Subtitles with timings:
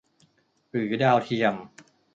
[0.69, 1.55] หรือดาวเทียม